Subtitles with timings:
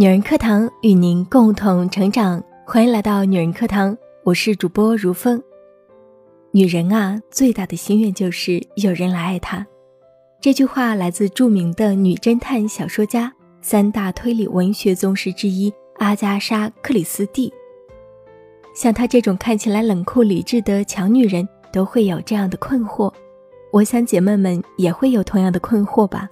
[0.00, 3.94] 女人课堂与您共同成长，欢迎来到女人课堂，
[4.24, 5.42] 我是主播如风。
[6.52, 9.66] 女人啊，最大的心愿就是有人来爱她。
[10.40, 13.30] 这句话来自著名的女侦探小说家、
[13.60, 17.52] 三大推理文学宗师之一阿加莎·克里斯蒂。
[18.74, 23.12] 像她这种看起来冷酷理智的强女人，都会有这样的困惑。
[23.70, 26.26] 我想姐妹们也会有同样的困惑吧。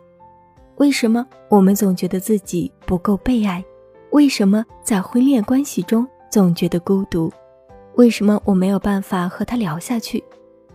[0.78, 3.64] 为什么我们总觉得自己不够被爱？
[4.12, 7.32] 为什么在婚恋关系中总觉得孤独？
[7.96, 10.22] 为什么我没有办法和他聊下去？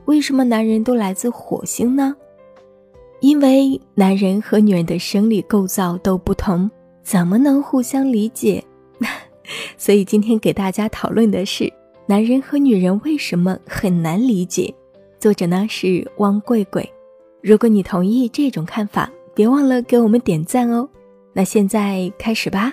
[0.03, 2.13] 为什么男人都来自火星呢？
[3.21, 6.69] 因为男人和女人的生理构造都不同，
[7.01, 8.61] 怎么能互相理解？
[9.77, 11.71] 所以今天给大家讨论的是
[12.05, 14.73] 男人和女人为什么很难理解。
[15.17, 16.91] 作者呢是汪贵贵。
[17.41, 19.09] 如果你同意这种看法。
[19.35, 20.87] 别忘了给我们点赞哦！
[21.33, 22.71] 那现在开始吧。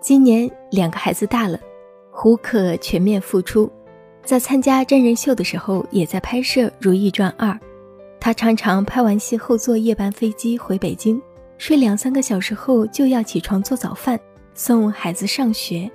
[0.00, 1.60] 今年两个孩子大了，
[2.10, 3.70] 胡可全面复出，
[4.24, 7.50] 在参加真人秀的时候，也在拍摄《如懿传二》。
[8.18, 11.20] 他常常拍完戏后坐夜班飞机回北京。
[11.60, 14.18] 睡两三个小时后就要起床做早饭，
[14.54, 15.90] 送孩子上学。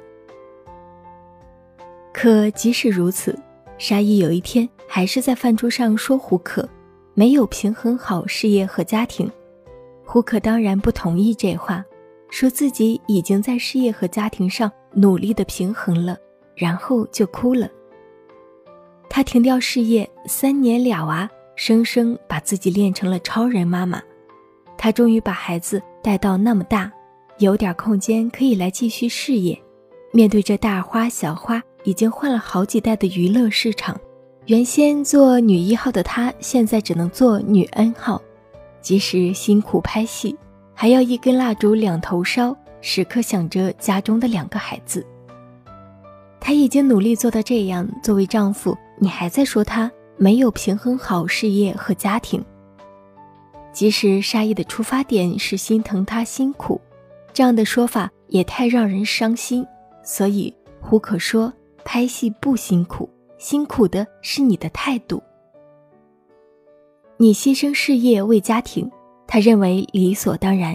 [2.14, 3.36] 可即使如此，
[3.80, 6.70] 沙溢有一天还是在饭桌上说胡可
[7.16, 9.30] 没有平衡好事业和家庭。
[10.06, 11.84] 胡可当然不同意这话，
[12.30, 16.16] 说自己已经在事业和家庭上努力的平衡了，
[16.56, 17.68] 然后就哭了。
[19.10, 24.00] 他停掉事业三年俩娃，生生把自己练成了超人妈妈。
[24.78, 26.92] 她终于把孩子带到那么大，
[27.40, 29.60] 有点空间可以来继续事业。
[30.12, 34.00] 面对着大花小花，已经换了好几代的娱乐市场，
[34.46, 38.22] 原先做女一号的她，现在只能做女 N 号。
[38.82, 40.38] 即使辛苦拍戏，
[40.74, 45.06] 还要一根蜡烛两头烧，时刻想着家中的两个孩子。
[46.40, 52.46] 她已经努力做到这样，作为丈夫，你还在说她没有平衡好事业和家庭？
[53.76, 56.80] 即使沙溢的出发点是心疼他辛苦，
[57.34, 59.68] 这样的说法也太让人伤心。
[60.02, 61.52] 所以胡可说
[61.84, 65.22] 拍戏不辛苦，辛苦的是你的态度。
[67.18, 68.90] 你牺牲事业为家庭，
[69.28, 70.74] 他认为理所当然。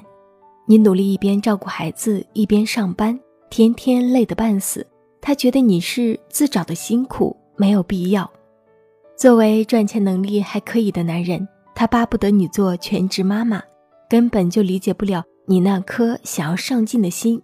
[0.67, 3.19] 你努力一边照顾孩子一边上班，
[3.49, 4.87] 天天累得半死，
[5.23, 8.31] 他觉得你是自找的辛苦，没有必要。
[9.17, 11.49] 作为赚钱能力还可以的男人。
[11.75, 13.63] 他巴不得你做全职妈妈，
[14.09, 17.43] 根本就理解不了你那颗想要上进的心，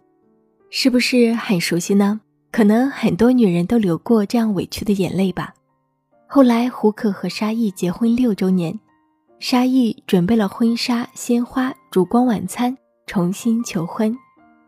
[0.71, 2.21] 是不是很熟悉呢？
[2.53, 5.53] 可能很多女人都流过这样委屈的眼泪吧。
[6.27, 8.79] 后来胡可和沙溢结婚六周年，
[9.39, 12.77] 沙溢准备了婚纱、鲜花、烛光晚餐，
[13.07, 14.17] 重新求婚。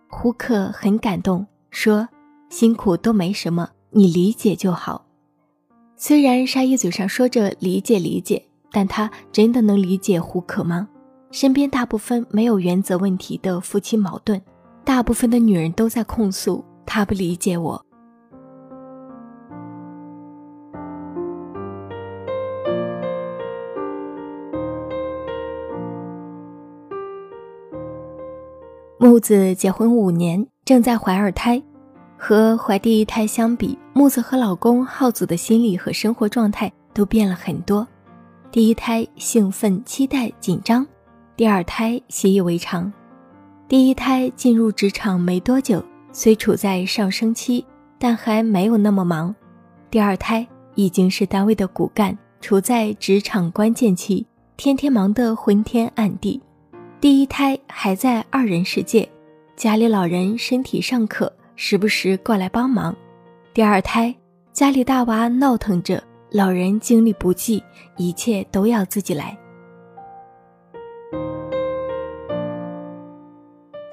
[0.09, 2.09] 胡可很感动，说
[2.49, 5.05] ：“辛苦都没什么，你理解就好。”
[5.97, 8.45] 虽然沙溢嘴上说着理解理解。
[8.71, 10.89] 但他真的能理解胡可吗？
[11.31, 14.41] 身边大部分没有原则问题的夫妻矛盾，
[14.85, 17.85] 大部分的女人都在控诉他不理解我。
[29.01, 31.63] 木子结婚五年，正在怀二胎，
[32.17, 37.87] 和怀第一胎相比，木子和老公浩子的心理和生活状态都变了很多。
[38.51, 40.87] 第一胎兴奋、期待、紧张，
[41.37, 42.91] 第二胎习以为常。
[43.69, 47.63] 第一胎进入职场没多久，虽处在上升期，
[47.99, 49.35] 但还没有那么忙。
[49.91, 56.41] 第二胎已经是单位的骨干，处在职场关键期，天天忙得昏天暗地。
[57.03, 59.07] 第一胎还在二人世界，
[59.57, 62.97] 家里老人身体尚可，时不时过来帮忙。
[63.53, 64.15] 第二胎
[64.55, 66.03] 家里大娃闹腾着。
[66.31, 67.63] 老人精力不济，
[67.97, 69.37] 一切都要自己来。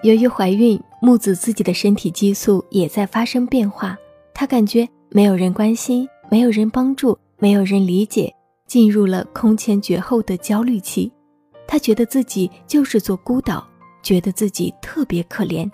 [0.03, 3.97] 由于怀孕，木子自己的身体激素也在发生变化。
[4.33, 8.35] 她感觉没有人关心，没有人帮助，没有人理解，
[8.67, 11.11] 进入了空前绝后的焦虑期。
[11.65, 13.65] 她觉得自己就是座孤岛，
[14.03, 15.71] 觉得自己特别可怜。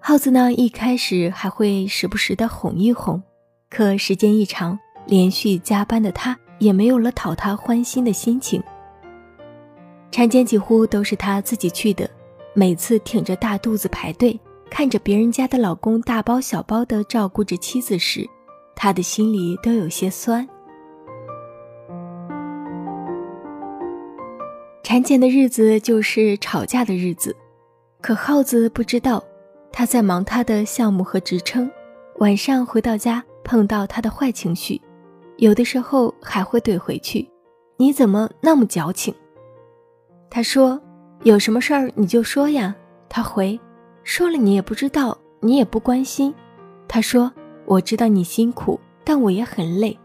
[0.00, 3.22] 耗子呢，一开始还会时不时的哄一哄，
[3.68, 4.78] 可时间一长。
[5.06, 8.62] 连续加班的他也没有了讨她欢心的心情。
[10.10, 12.08] 产检几乎都是她自己去的，
[12.54, 14.38] 每次挺着大肚子排队，
[14.70, 18.28] 看着别人家的老公大包小包的照顾着妻子时，
[18.74, 20.46] 他的心里都有些酸。
[24.82, 27.34] 产检的日子就是吵架的日子，
[28.00, 29.22] 可耗子不知道，
[29.72, 31.70] 他在忙他的项目和职称，
[32.18, 34.78] 晚上回到家碰到他的坏情绪，
[35.36, 37.28] 有的时候还会怼回去
[37.76, 39.14] ：“你怎么那么矫情？”
[40.30, 40.80] 他说
[41.24, 42.74] ：“有什么事儿你就说呀。”
[43.08, 43.58] 他回
[44.04, 46.34] ：“说了你也不知道，你也不关心。”
[46.88, 47.32] 他说
[47.66, 49.98] ：“我知道你辛苦，但我也很累。”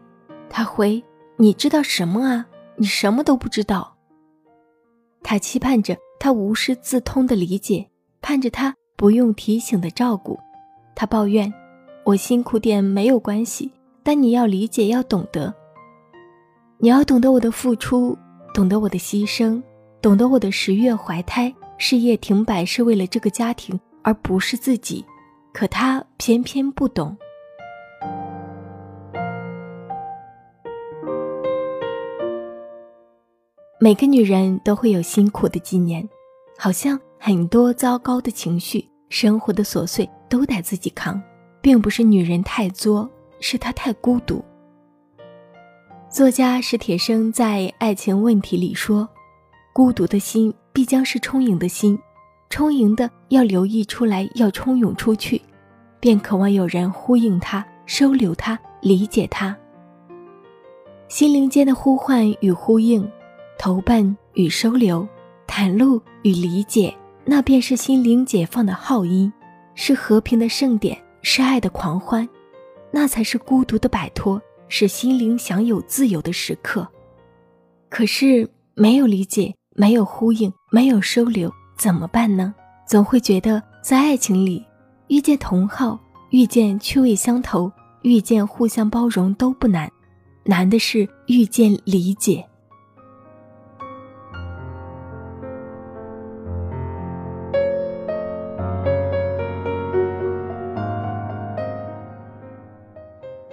[0.50, 1.04] 他回
[1.38, 2.48] ：“你知道什么啊？
[2.76, 3.96] 你什么都不知道。”
[5.24, 7.90] 他期盼着他无师自通的理解，
[8.22, 10.40] 盼着他不用提醒的照顾。
[10.96, 11.54] 他抱怨
[12.06, 13.72] ：“我辛苦点没有关系，
[14.07, 15.54] 但你要理解，要懂得。
[16.77, 18.18] 你要懂得我的付出，
[18.54, 19.62] 懂得我的牺牲，
[20.01, 25.04] 懂得我的十月怀胎，事业停摆是为了这个家庭，而不是自己。
[25.54, 27.18] 可他偏偏不懂。”
[33.77, 36.07] 每个女人都会有辛苦的几年，
[36.57, 41.21] 好像很多糟糕的情绪、生活的琐碎都得自己扛，
[41.59, 43.09] 并不是女人太作，
[43.39, 44.44] 是他太孤独。
[46.10, 49.07] 作家史铁生在《爱情问题》里说
[49.74, 51.98] ：“孤独的心必将是充盈的心，
[52.50, 55.42] 充盈的要流溢出来，要冲涌出去，
[56.00, 59.56] 便渴望有人呼应他、收留他、理解他。
[61.07, 63.07] 心灵间的呼唤与呼应。”
[63.60, 65.06] 投奔与收留，
[65.48, 66.95] 袒露与理解，
[67.25, 69.33] 那便是心灵解放的号音，
[69.74, 72.30] 是和平的盛典，是爱的狂欢，
[73.00, 76.88] 那才是孤独的摆脱，是心灵享有自由的时刻。
[77.90, 82.56] 可是没有理解，没有呼应，没有收留，怎么办呢？
[82.88, 84.66] 总会觉得在爱情里，
[85.10, 86.00] 遇见同好，
[86.32, 87.72] 遇见趣味相投，
[88.02, 89.88] 遇见互相包容都不难，
[90.44, 92.44] 难的是遇见理解。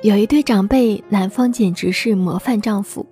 [0.04, 3.06] 有一对长辈，男方简直是模范丈夫，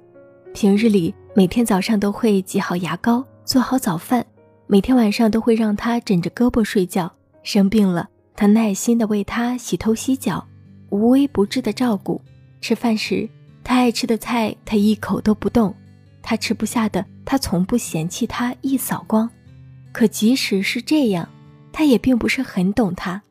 [0.53, 4.23] 平日里每天早上都会挤好牙膏，做好早饭，
[4.67, 7.11] 每天晚上都会让他枕着胳膊睡觉。
[7.43, 8.07] 生病了，
[8.37, 10.47] 他耐心的为他洗头洗脚，
[10.91, 12.21] 无微不至的照顾。
[12.61, 13.27] 吃饭时，
[13.65, 15.75] 他爱吃的菜他一口都不动，
[16.21, 19.27] 他吃不下的他从不嫌弃他一扫光。
[19.93, 21.27] 可即使是这样，
[21.73, 23.23] 他也并不是很懂他。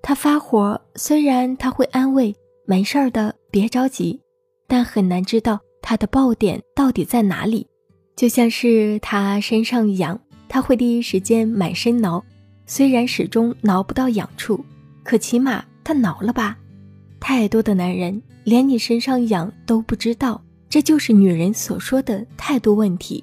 [0.00, 2.34] 他发火，虽然他会安慰。
[2.68, 4.20] 没事儿的，别着急，
[4.66, 7.64] 但很难知道他的爆点到底在哪里。
[8.16, 10.18] 就像是他身上痒，
[10.48, 12.24] 他会第一时间满身挠，
[12.66, 14.64] 虽然始终挠不到痒处，
[15.04, 16.58] 可起码他挠了吧。
[17.20, 23.22] 太多的男人连你身上痒都不知道，这就是女人所说的态度问题。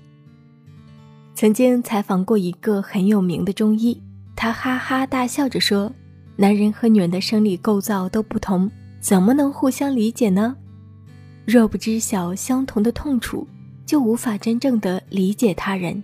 [1.36, 4.02] 曾经采访过一个很有名的中医，
[4.38, 5.92] 他哈哈大笑着说
[6.38, 8.72] ：“男人和女人的生理构造都不同。”
[9.04, 10.56] 怎么能互相理解呢？
[11.46, 13.46] 若不知晓相同的痛楚，
[13.86, 16.02] 就无法真正的理解他人。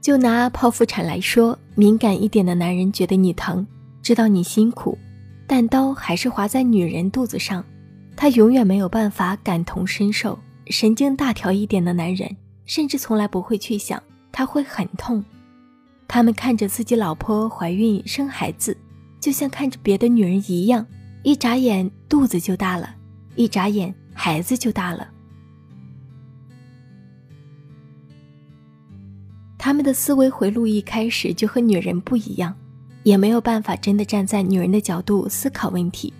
[0.00, 3.66] 就拿剖腹产来说，敏感一点的男人觉得你疼，
[4.00, 4.96] 知道你辛苦，
[5.44, 7.64] 但刀还是划在女人肚子上，
[8.14, 10.38] 他永远没有办法感同身受。
[10.68, 14.00] 神经大条一点的男人，甚至从来不会去想
[14.30, 15.24] 他会很痛。
[16.06, 18.76] 他们看着自己老婆怀孕生孩子，
[19.20, 20.86] 就像看着别的女人一样。
[21.26, 22.86] 一眨眼，肚子就大了；
[23.34, 25.08] 一眨眼，孩子就大了。
[29.58, 32.54] 他们的思维回路一开始就和女人不一样，
[33.02, 36.14] 也没有办法真的站在女人的角度思考问题。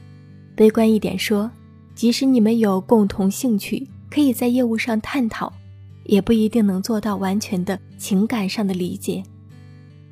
[0.56, 1.48] 悲观一点说，
[1.94, 5.52] 即使你们有共同兴趣，可以在业务上探讨，
[6.02, 9.22] 也不一定能做到完全的情感上的理解。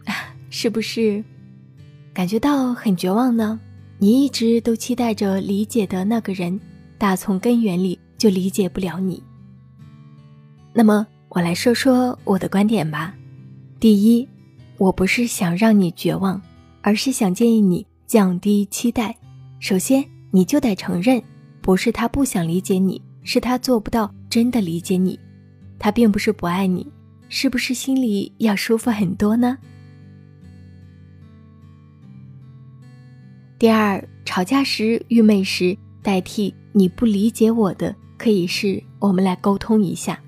[0.50, 1.24] 是不是
[2.12, 3.58] 感觉到很绝望呢？
[4.04, 6.61] 你一直都期待着理解的那个人，
[6.99, 9.23] 打从根源里就理解不了你。
[10.75, 13.14] 那么，我来说说我的观点吧。
[13.80, 14.28] 第一，
[14.76, 16.38] 我不是想让你绝望，
[16.82, 19.16] 而是想建议你降低期待。
[19.58, 21.23] 首先，你就得承认，
[21.62, 25.18] 不是他不想理解你，是他做不到真的理解你。
[25.78, 26.87] 他并不是不爱你，
[27.30, 29.56] 是不是心里要舒服很多呢？
[33.56, 40.20] 第二，吵架时、郁闷时，代替你不理解我的，可以是我们来沟通一下。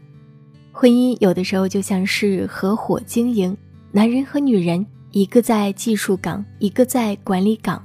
[0.70, 3.56] 婚姻有的时候就像是合伙经营，
[3.90, 7.84] 男人和女人一个在技术岗，一个在管理岗，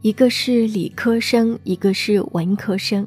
[0.00, 3.06] 一个是理科生，一个是文科生。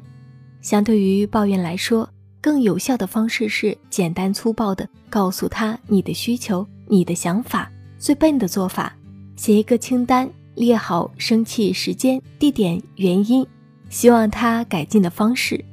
[0.62, 2.08] 相对于抱怨来说，
[2.40, 7.70] 更有效的方式是简单粗暴的告诉他你的需求、你的想法。
[7.98, 8.96] 最笨的做法，
[9.36, 13.46] 写一个清单，列好生气时间、地点、原因，
[13.90, 15.64] 希望他改进的方式。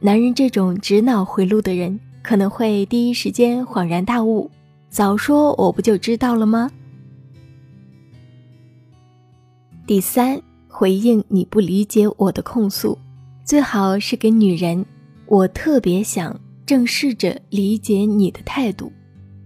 [0.00, 4.50] 男人这种直脑回路的人，可能会第一时间恍然大悟。
[4.90, 6.70] 早说我不就知道了吗？
[9.86, 12.98] 第三，回应你不理解我的控诉，
[13.44, 14.84] 最好是给女人。
[15.26, 18.92] 我特别想正试着理解你的态度，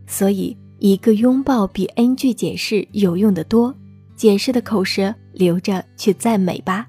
[0.09, 3.75] 所以一个拥抱比 N 句解释有用的多。
[4.19, 6.87] 解释的口舌留着去赞美吧。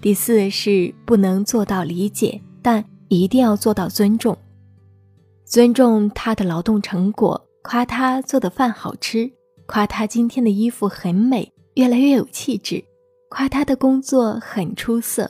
[0.00, 4.36] 第四是不能做到理解，但一定要做到尊重，
[5.44, 7.42] 尊重他的劳动成果。
[7.62, 9.28] 夸他做的饭好吃，
[9.66, 12.84] 夸他今天的衣服很美，越来越有气质，
[13.28, 15.28] 夸他的工作很出色。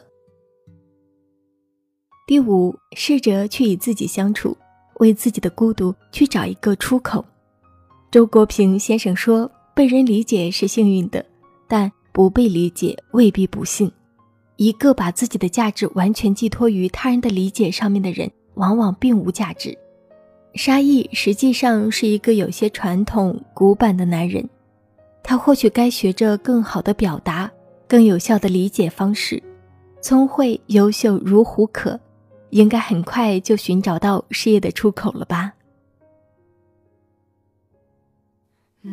[2.26, 4.54] 第五，试着去与自己相处，
[5.00, 7.25] 为自己的孤独去找一个出口。
[8.11, 11.23] 周国平先生说：“被人理解是幸运的，
[11.68, 13.92] 但不被理解未必不幸。
[14.56, 19.76] 一个把自己的价值完全寄托于他人的理解上面的人，往往并无价值。”
[20.56, 24.49] 沙溢实际上是一个有些传统古板的男人，
[25.23, 27.52] 他或许该学着更好的表达，
[27.87, 29.42] 更有效的理解方式。
[30.00, 32.00] 聪慧优秀如胡可，
[32.49, 35.52] 应该很快就寻找到事业的出口了吧。
[38.83, 38.90] 骄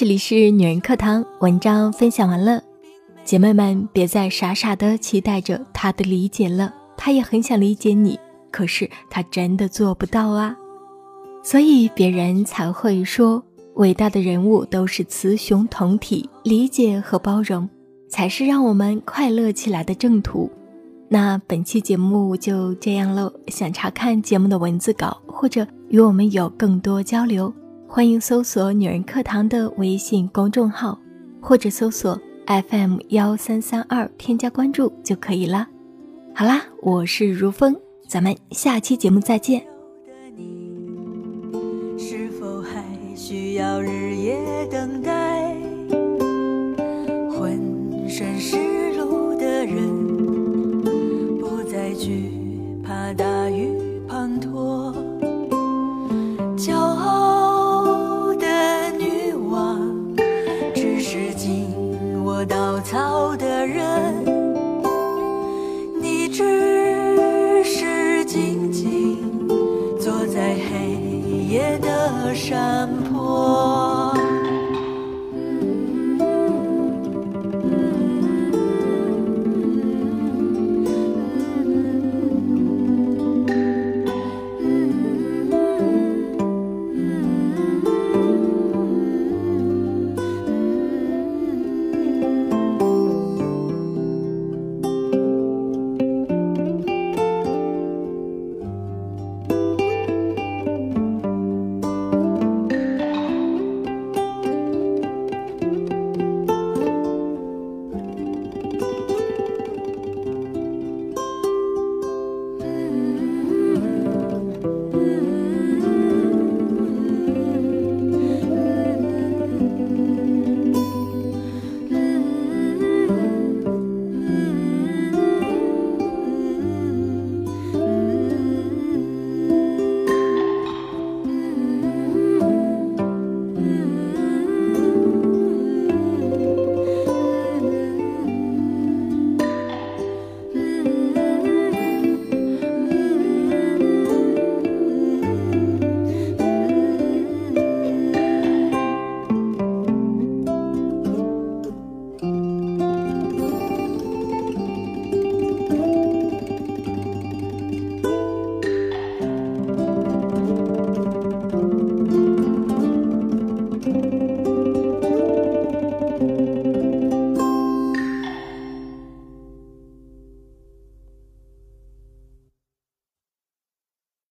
[0.00, 2.62] 这里是女人课堂，文章分享完了，
[3.22, 8.18] 姐妹们别再傻傻的期待着他的理解了，他也很想理解你，
[8.50, 10.56] 可是他真的做不到啊。
[11.42, 17.68] 所以别人才会说，伟大的人物都是雌雄同体，理解和包容
[18.08, 20.50] 才是让我们快乐起来的正途。
[21.10, 23.30] 那本期节目就这样喽。
[23.48, 27.52] 想查看节目的文字稿或者与我们有更多交流，
[27.92, 30.96] 欢迎搜索“女人课堂”的微信公众号，
[31.40, 32.16] 或者搜索
[32.46, 35.66] FM 幺三三二添加关注就可以了。
[36.32, 39.66] 好啦，我是如风，咱们下期节目再见。
[41.98, 42.84] 是否还
[43.16, 44.38] 需要日夜
[44.70, 45.52] 等待，
[47.28, 48.56] 浑身是